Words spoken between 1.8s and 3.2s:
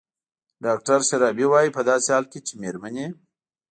داسې حال کې چې مېرمنې